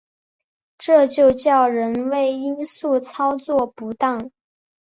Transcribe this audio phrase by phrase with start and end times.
[0.79, 4.31] 这就叫人为因素操作不当